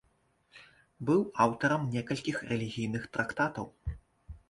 [1.09, 3.65] Быў аўтарам некалькіх рэлігійных трактатаў.